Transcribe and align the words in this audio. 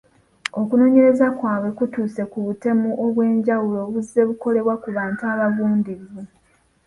Okunoonyereza 0.61 1.25
kwabwe 1.37 1.67
we 1.71 1.75
kutuuse 1.77 2.23
ku 2.31 2.37
butemu 2.45 2.89
obwenjawulo 3.05 3.79
obuzze 3.85 4.21
bukolebwa 4.29 4.75
ku 4.83 4.87
bantu 4.97 5.21
abagundiivu. 5.31 6.21